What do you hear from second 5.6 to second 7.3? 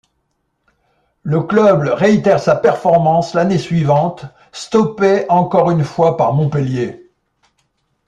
une fois par Montpellier.